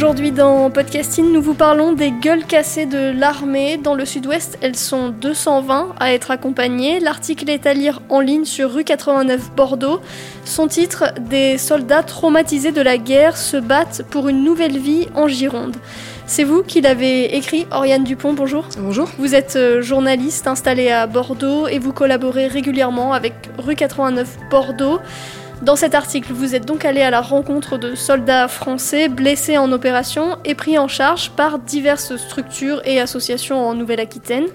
[0.00, 3.76] Aujourd'hui dans Podcasting, nous vous parlons des gueules cassées de l'armée.
[3.76, 7.00] Dans le sud-ouest, elles sont 220 à être accompagnées.
[7.00, 10.00] L'article est à lire en ligne sur rue 89 Bordeaux.
[10.46, 15.28] Son titre Des soldats traumatisés de la guerre se battent pour une nouvelle vie en
[15.28, 15.76] Gironde.
[16.24, 18.64] C'est vous qui l'avez écrit, Oriane Dupont, bonjour.
[18.78, 19.06] Bonjour.
[19.18, 24.98] Vous êtes euh, journaliste installé à Bordeaux et vous collaborez régulièrement avec rue 89 Bordeaux.
[25.62, 29.70] Dans cet article, vous êtes donc allé à la rencontre de soldats français blessés en
[29.72, 34.46] opération et pris en charge par diverses structures et associations en Nouvelle-Aquitaine.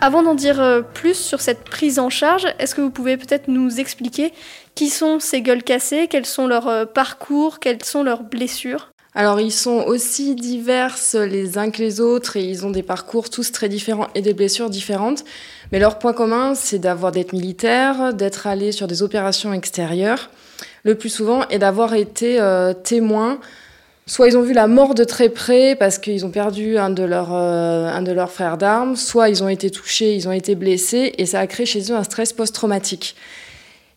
[0.00, 3.48] Avant d'en dire euh, plus sur cette prise en charge, est-ce que vous pouvez peut-être
[3.48, 4.32] nous expliquer
[4.74, 8.89] qui sont ces gueules cassées, quels sont leurs euh, parcours, quelles sont leurs blessures?
[9.14, 13.28] Alors ils sont aussi diverses les uns que les autres et ils ont des parcours
[13.28, 15.24] tous très différents et des blessures différentes.
[15.72, 20.30] Mais leur point commun, c'est d'avoir d'être militaire, d'être allé sur des opérations extérieures
[20.84, 23.40] le plus souvent et d'avoir été euh, témoin.
[24.06, 27.02] Soit ils ont vu la mort de très près parce qu'ils ont perdu un de,
[27.02, 31.14] euh, un de leurs frères d'armes, soit ils ont été touchés, ils ont été blessés
[31.18, 33.16] et ça a créé chez eux un stress post-traumatique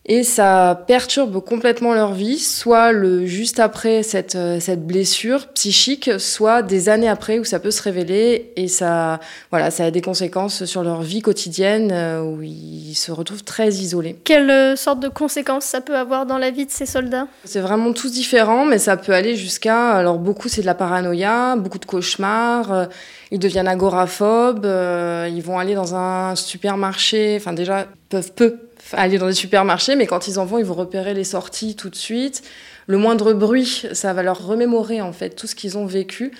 [0.06, 6.10] et ça perturbe complètement leur vie, soit le juste après cette, euh, cette blessure psychique,
[6.18, 9.18] soit des années après où ça peut se révéler et ça,
[9.50, 13.70] voilà, ça a des conséquences sur leur vie quotidienne euh, où ils se retrouvent très
[13.70, 14.16] isolés.
[14.24, 17.26] Quelle euh, sorte de conséquences ça peut avoir dans la vie de ces soldats?
[17.44, 21.56] C'est vraiment tous différents, mais ça peut aller jusqu'à, alors beaucoup c'est de la paranoïa,
[21.56, 22.88] beaucoup de cauchemars,
[23.30, 28.58] ils deviennent agoraphobes, ils vont aller dans un supermarché, enfin déjà peuvent peu
[28.92, 31.90] aller dans des supermarchés, mais quand ils en vont, ils vont repérer les sorties tout
[31.90, 32.42] de suite.
[32.86, 36.32] Le moindre bruit, ça va leur remémorer en fait tout ce qu'ils ont vécu.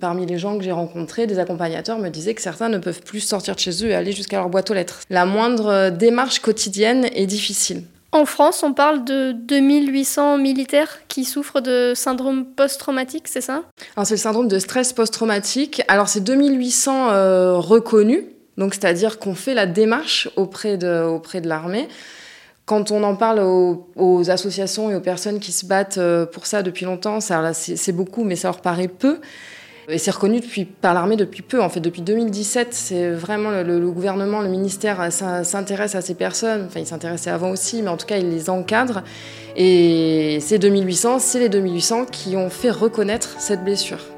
[0.00, 3.20] Parmi les gens que j'ai rencontrés, des accompagnateurs me disaient que certains ne peuvent plus
[3.20, 5.00] sortir de chez eux et aller jusqu'à leur boîte aux lettres.
[5.10, 7.82] La moindre démarche quotidienne est difficile.
[8.10, 13.64] En France, on parle de 2800 militaires qui souffrent de syndrome post-traumatique, c'est ça?
[13.96, 15.82] Alors c'est le syndrome de stress post-traumatique.
[15.88, 18.24] Alors c'est 2800 euh, reconnus,
[18.58, 21.88] donc, c'est-à-dire qu'on fait la démarche auprès de, auprès de l'armée.
[22.66, 26.62] Quand on en parle aux, associations et aux personnes qui se battent euh, pour ça
[26.62, 29.20] depuis longtemps, c'est beaucoup, mais ça leur paraît peu.
[29.88, 31.62] Et c'est reconnu depuis, par l'armée depuis peu.
[31.62, 36.66] En fait, depuis 2017, c'est vraiment le, gouvernement, le ministère s'intéresse à ces personnes.
[36.66, 39.02] Enfin, il s'intéressait avant aussi, mais en tout cas, il les encadre.
[39.56, 44.17] Et ces 2800, c'est les 2800 qui ont fait reconnaître cette blessure.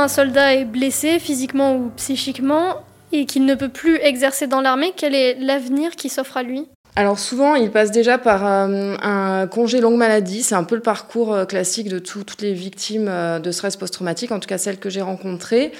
[0.00, 2.76] Un soldat est blessé physiquement ou psychiquement
[3.12, 6.66] et qu'il ne peut plus exercer dans l'armée, quel est l'avenir qui s'offre à lui?
[6.96, 10.42] Alors souvent, il passe déjà par euh, un congé longue maladie.
[10.42, 14.32] C'est un peu le parcours euh, classique de toutes les victimes euh, de stress post-traumatique,
[14.32, 15.72] en tout cas celles que j'ai rencontrées.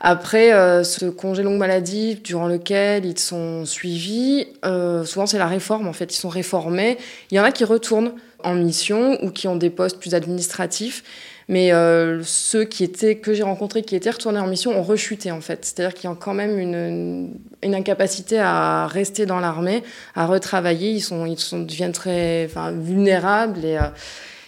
[0.00, 0.50] Après
[0.84, 5.88] ce congé longue maladie, durant lequel ils sont suivis, souvent c'est la réforme.
[5.88, 6.98] En fait, ils sont réformés.
[7.30, 8.12] Il y en a qui retournent
[8.44, 11.02] en mission ou qui ont des postes plus administratifs.
[11.48, 15.30] Mais euh, ceux qui étaient, que j'ai rencontrés qui étaient retournés en mission ont rechuté
[15.30, 15.64] en fait.
[15.64, 19.84] C'est-à-dire qu'il y a quand même une, incapacité à rester dans l'armée,
[20.14, 20.90] à retravailler.
[20.90, 23.82] Ils, sont, ils deviennent très vulnérables et, euh,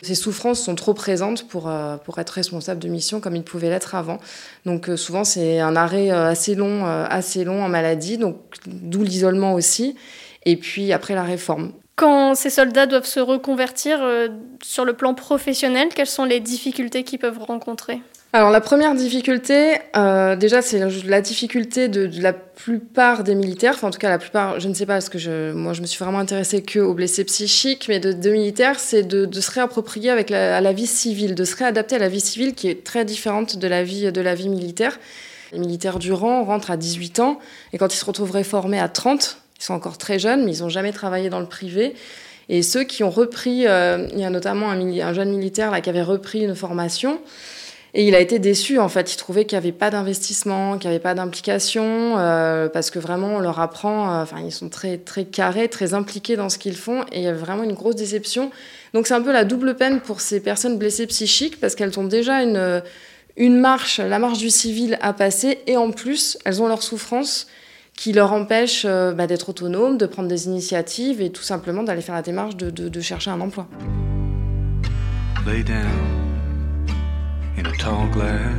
[0.02, 3.70] Ces souffrances sont trop présentes pour, euh, pour être responsable de mission comme ils pouvaient
[3.70, 4.18] l'être avant.
[4.66, 8.18] Donc souvent c'est un arrêt assez long, assez long en maladie,
[8.66, 9.94] d'où l'isolement aussi.
[10.46, 11.72] Et puis après la réforme.
[11.98, 14.00] Quand ces soldats doivent se reconvertir
[14.62, 18.00] sur le plan professionnel, quelles sont les difficultés qu'ils peuvent rencontrer
[18.34, 23.88] alors la première difficulté, euh, déjà c'est la difficulté de, la plupart des militaires, enfin
[23.88, 25.98] en tout cas la plupart, je ne sais pas parce que moi je me suis
[26.04, 30.58] vraiment intéressée que aux blessés psychiques, mais de, militaires, c'est de, se réapproprier avec la,
[30.58, 33.56] à la vie civile, de se réadapter à la vie civile qui est très différente
[33.56, 34.98] de la vie de la vie militaire.
[35.52, 37.38] Les militaires du rang rentrent à 18 ans
[37.72, 40.62] et quand ils se retrouvent réformés à 30, ils sont encore très jeunes, mais ils
[40.62, 41.94] n'ont jamais travaillé dans le privé.
[42.48, 45.80] Et ceux qui ont repris, euh, il y a notamment un, un jeune militaire là
[45.80, 47.18] qui avait repris une formation.
[47.94, 49.14] Et il a été déçu, en fait.
[49.14, 52.98] Il trouvait qu'il n'y avait pas d'investissement, qu'il n'y avait pas d'implication, euh, parce que
[52.98, 56.76] vraiment, on leur apprend, euh, ils sont très, très carrés, très impliqués dans ce qu'ils
[56.76, 58.50] font, et il y a vraiment une grosse déception.
[58.92, 62.04] Donc, c'est un peu la double peine pour ces personnes blessées psychiques, parce qu'elles ont
[62.04, 62.82] déjà une,
[63.36, 67.46] une marche, la marche du civil à passer, et en plus, elles ont leur souffrance
[67.98, 72.00] qui leur empêche euh, bah, d'être autonomes, de prendre des initiatives, et tout simplement d'aller
[72.00, 73.66] faire la démarche de, de, de chercher un emploi.
[75.44, 76.18] Lay down.
[77.56, 78.54] in a tall glass.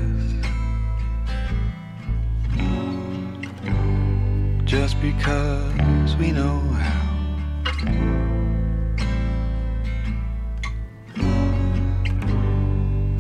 [4.65, 7.05] Just because we know how.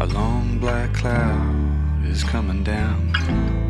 [0.01, 3.68] A long black cloud is coming down.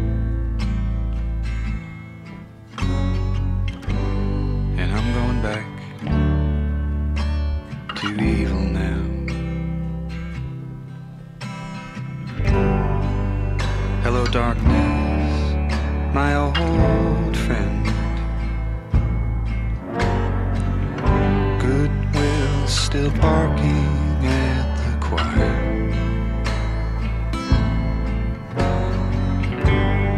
[22.90, 25.56] Still barking at the choir.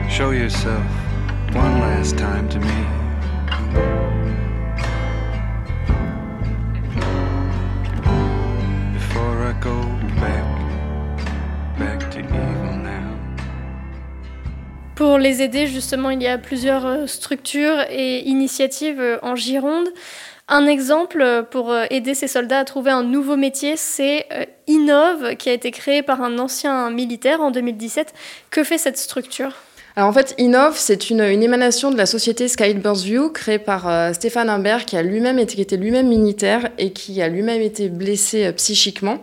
[0.09, 0.85] Show yourself
[1.53, 2.79] one last time to me.
[8.93, 9.77] Before I go
[10.21, 10.47] back,
[11.77, 13.17] back to evil now.
[14.95, 19.89] Pour les aider, justement, il y a plusieurs euh, structures et initiatives euh, en Gironde.
[20.53, 24.27] Un exemple euh, pour aider ces soldats à trouver un nouveau métier, c'est
[24.67, 28.13] Innove, qui a été créé par un ancien militaire en 2017.
[28.49, 29.53] Que fait cette structure?
[29.95, 34.49] Alors en fait, Innov, c'est une, émanation de la société Skybirds View, créée par Stéphane
[34.49, 39.19] Imbert, qui a lui-même été, était lui-même militaire et qui a lui-même été blessé psychiquement.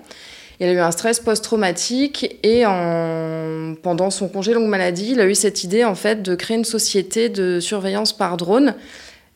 [0.60, 3.74] Il a eu un stress post-traumatique et en...
[3.82, 6.64] pendant son congé longue maladie, il a eu cette idée en fait de créer une
[6.64, 8.74] société de surveillance par drone.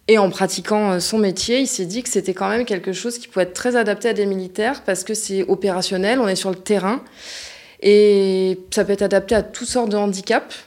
[0.08, 3.18] Et en pratiquant euh, son métier, il s'est dit que c'était quand même quelque chose
[3.18, 6.50] qui pouvait être très adapté à des militaires parce que c'est opérationnel, on est sur
[6.50, 7.02] le terrain
[7.80, 10.64] et ça peut être adapté à toutes sortes de handicaps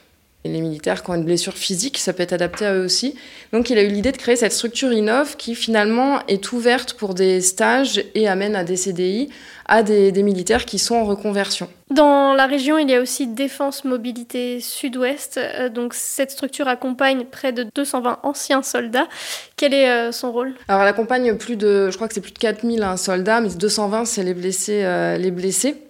[0.48, 3.14] les militaires qui ont une blessure physique, ça peut être adapté à eux aussi.
[3.52, 7.14] Donc il a eu l'idée de créer cette structure Innov qui finalement est ouverte pour
[7.14, 9.28] des stages et amène à des CDI
[9.66, 11.68] à des, militaires qui sont en reconversion.
[11.96, 15.38] Dans la région, il y a aussi Défense Mobilité Sud-Ouest.
[15.38, 19.08] Euh, donc cette structure accompagne près de 220 anciens soldats.
[19.56, 20.52] Quel est euh, son rôle?
[20.68, 23.48] Alors elle accompagne plus de, je crois que c'est plus de 4000 hein, soldats, mais
[23.48, 25.85] 220 c'est les blessés, euh, les blessés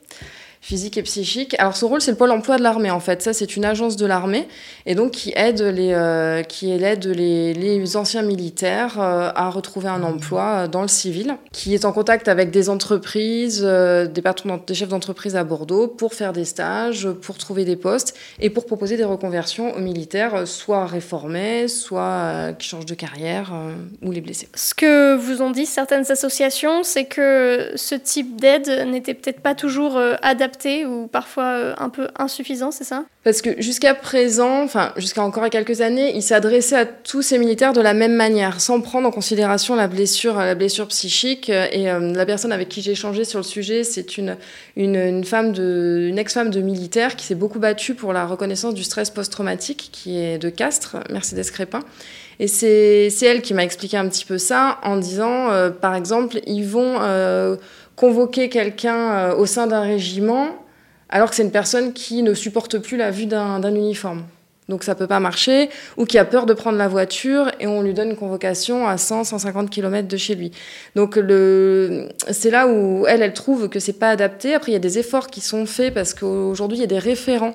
[0.66, 1.54] physique et psychique.
[1.60, 3.22] Alors son rôle, c'est le pôle emploi de l'armée en fait.
[3.22, 4.48] Ça, c'est une agence de l'armée
[4.84, 9.88] et donc qui aide les, euh, qui aide les, les anciens militaires euh, à retrouver
[9.88, 14.22] un emploi euh, dans le civil, qui est en contact avec des entreprises, des
[14.66, 18.66] des chefs d'entreprise à Bordeaux pour faire des stages, pour trouver des postes et pour
[18.66, 23.52] proposer des reconversions aux militaires, soit réformés, soit qui changent de carrière
[24.02, 24.48] ou les blessés.
[24.56, 29.54] Ce que vous ont dit certaines associations, c'est que ce type d'aide n'était peut-être pas
[29.54, 30.55] toujours adapté
[30.86, 33.04] ou parfois euh, un peu insuffisant, c'est ça?
[33.24, 37.72] Parce que jusqu'à présent, enfin jusqu'à encore quelques années, il s'adressait à tous ces militaires
[37.72, 41.48] de la même manière, sans prendre en considération la blessure, la blessure psychique.
[41.48, 44.36] Et euh, la personne avec qui j'ai échangé sur le sujet, c'est une,
[44.76, 48.84] une, femme de, une ex-femme de militaire qui s'est beaucoup battue pour la reconnaissance du
[48.84, 51.80] stress post-traumatique, qui est de Castres, Mercedes Crépin.
[52.38, 56.40] Et c'est elle qui m'a expliqué un petit peu ça en disant, euh, par exemple,
[56.46, 56.98] ils vont
[57.96, 60.48] convoquer quelqu'un euh, au sein d'un régiment
[61.08, 64.24] alors que c'est une personne qui ne supporte plus la vue d'un uniforme.
[64.68, 67.82] Donc ça peut pas marcher, ou qui a peur de prendre la voiture et on
[67.82, 70.50] lui donne une convocation à 100, 150 km de chez lui.
[70.96, 71.14] Donc
[72.30, 74.54] c'est là où elle, elle trouve que c'est pas adapté.
[74.54, 76.98] Après, il y a des efforts qui sont faits parce qu'aujourd'hui, il y a des
[76.98, 77.54] référents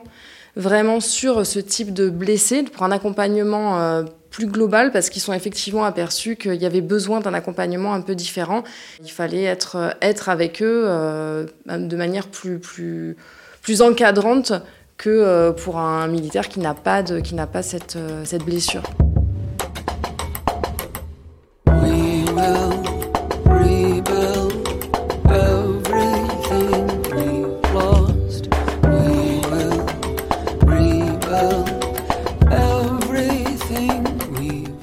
[0.55, 5.33] vraiment sur ce type de blessés pour un accompagnement euh, plus global parce qu'ils sont
[5.33, 8.63] effectivement aperçus qu'il y avait besoin d'un accompagnement un peu différent.
[9.03, 13.17] Il fallait être, être avec eux euh, de manière plus, plus,
[13.61, 14.53] plus encadrante
[14.97, 18.83] que euh, pour un militaire qui n'a pas, qui n'a pas cette, euh, cette blessure.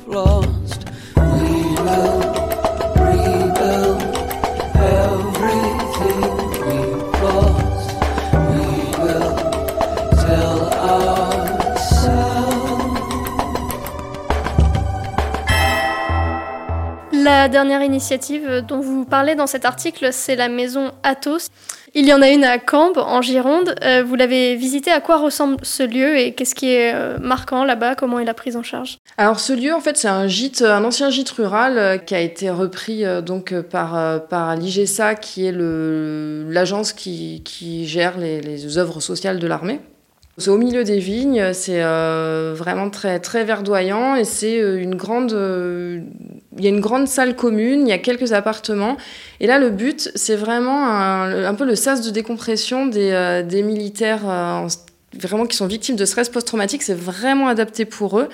[0.08, 0.57] La
[17.58, 21.48] dernière initiative dont vous parlez dans cet article, c'est la maison Athos.
[21.92, 23.74] Il y en a une à Cambes, en Gironde.
[23.82, 24.92] Euh, vous l'avez visité.
[24.92, 27.96] À quoi ressemble ce lieu et qu'est-ce qui est euh, marquant là-bas?
[27.96, 28.98] Comment est la prise en charge?
[29.16, 32.20] Alors ce lieu, en fait, c'est un gîte, un ancien gîte rural euh, qui a
[32.20, 39.40] été repris donc par par l'IGESA, qui est l'agence qui, qui, gère les œuvres sociales
[39.40, 39.80] de l'armée.
[40.38, 44.94] C'est au milieu des vignes, c'est euh, vraiment très, très verdoyant et c'est euh, une
[44.94, 45.32] grande.
[45.32, 46.00] Euh,
[46.56, 48.96] il y a une grande salle commune, il y a quelques appartements.
[49.40, 54.22] Et là, le but, c'est vraiment un, peu le sas de décompression des, militaires
[55.14, 56.82] vraiment qui sont victimes de stress post-traumatique.
[56.82, 58.28] C'est vraiment adapté pour eux.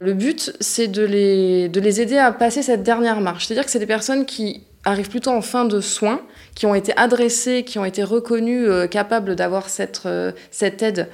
[0.00, 3.46] Le but, c'est de les aider à passer cette dernière marche.
[3.46, 6.20] C'est-à-dire que c'est des personnes qui arrivent plutôt en fin de soins,
[6.54, 11.08] qui ont été adressés, qui ont été reconnus euh, capables d'avoir cette, euh, cette aide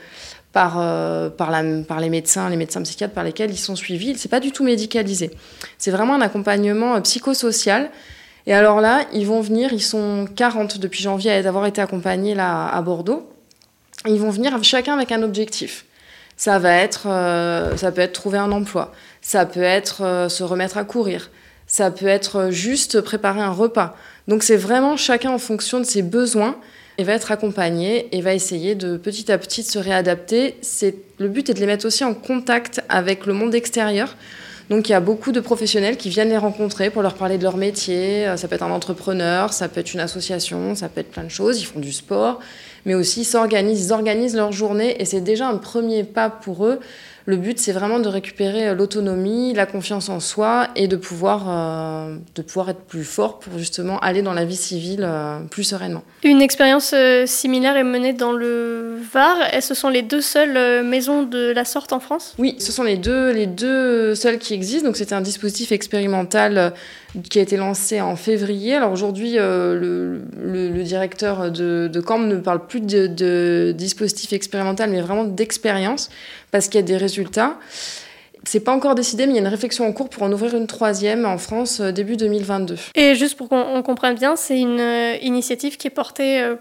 [0.53, 4.19] par, euh, par, la, par, les médecins, les médecins psychiatres par lesquels ils sont suivis.
[4.19, 5.31] C'est pas du tout médicalisé.
[5.79, 7.91] C'est vraiment un accompagnement psychosocial.
[8.47, 12.35] Et alors là, ils vont venir, ils sont 40 depuis janvier à avoir été accompagnés
[12.35, 13.31] là à Bordeaux.
[14.07, 15.85] Ils vont venir chacun avec un objectif.
[16.37, 17.03] Ça va être,
[17.77, 21.31] ça peut être trouver un emploi, ça peut être se remettre à courir,
[21.71, 23.97] ça peut être juste préparer un repas.
[24.27, 26.57] Donc c'est vraiment chacun en fonction de ses besoins
[26.99, 30.57] et va être accompagné et va essayer de petit à petit de se réadapter.
[30.63, 34.17] C'est le but est de les mettre aussi en contact avec le monde extérieur.
[34.69, 37.45] Donc il y a beaucoup de professionnels qui viennent les rencontrer pour leur parler de
[37.45, 38.27] leur métier.
[38.37, 41.29] Ça peut être un entrepreneur, ça peut être une association, ça peut être plein de
[41.29, 41.61] choses.
[41.61, 42.41] Ils font du sport,
[42.85, 46.81] mais aussi s'organisent, ils organisent leur journée et c'est déjà un premier pas pour eux
[47.27, 51.45] le but, c'est vraiment de récupérer euh, l'autonomie, la confiance en soi et de pouvoir,
[51.49, 55.65] euh, de pouvoir être plus fort pour justement aller dans la vie civile euh, plus
[55.65, 56.03] sereinement.
[56.25, 56.95] Une expérience
[57.27, 59.55] similaire est menée dans le Var.
[59.55, 62.35] Et ce sont les deux seules maisons de la sorte en France?
[62.39, 64.87] Oui, ce sont les deux, les deux seules qui existent.
[64.87, 66.73] Donc c'était un dispositif expérimental
[67.29, 68.75] qui a été lancé en février.
[68.75, 74.91] Alors aujourd'hui, le, le, directeur de, de Camp ne parle plus de, de dispositif expérimental,
[74.91, 76.11] mais vraiment d'expérience
[76.51, 77.59] parce qu'il y a des résultats.
[78.45, 80.55] C'est pas encore décidé, mais il y a une réflexion en cours pour en ouvrir
[80.57, 82.77] une troisième en France euh, début 2022.
[82.95, 86.57] Et juste pour qu'on comprenne bien, c'est une euh, initiative qui est portée euh,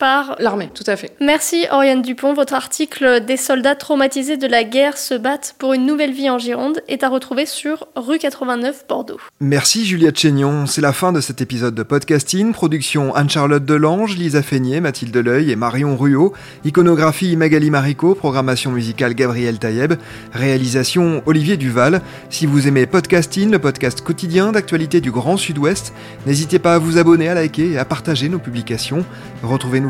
[0.00, 1.12] par l'armée, tout à fait.
[1.20, 2.32] Merci Oriane Dupont.
[2.32, 6.38] Votre article Des soldats traumatisés de la guerre se battent pour une nouvelle vie en
[6.38, 9.20] Gironde est à retrouver sur rue 89 Bordeaux.
[9.40, 10.66] Merci Juliette Chénion.
[10.66, 12.52] C'est la fin de cet épisode de podcasting.
[12.54, 16.32] Production Anne-Charlotte Delange, Lisa Feignet, Mathilde Leuil et Marion Ruot.
[16.64, 18.14] Iconographie Magali Marico.
[18.14, 19.92] Programmation musicale Gabriel Taïeb.
[20.32, 22.00] Réalisation Olivier Duval.
[22.30, 25.92] Si vous aimez podcasting, le podcast quotidien d'actualité du Grand Sud-Ouest,
[26.26, 29.04] n'hésitez pas à vous abonner, à liker et à partager nos publications.
[29.42, 29.89] Retrouvez-nous